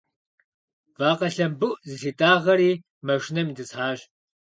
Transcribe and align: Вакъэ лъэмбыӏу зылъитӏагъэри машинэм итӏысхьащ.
Вакъэ 0.97 1.27
лъэмбыӏу 1.35 1.79
зылъитӏагъэри 1.87 2.71
машинэм 3.07 3.47
итӏысхьащ. 3.51 3.99